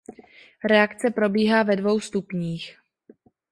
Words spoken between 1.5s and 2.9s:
ve dvou stupních.